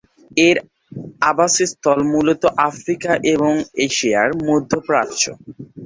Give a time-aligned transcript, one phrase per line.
[0.39, 0.57] এর
[1.31, 3.53] আবাসস্থল মূলত আফ্রিকা এবং
[3.85, 5.23] এশিয়ার মধ্যপ্রাচ্য।